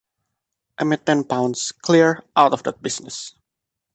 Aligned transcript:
I 0.79 0.83
made 0.83 1.05
ten 1.05 1.25
pounds, 1.25 1.71
clear, 1.73 2.23
out 2.35 2.53
of 2.53 2.63
that 2.63 2.81
business. 2.81 3.35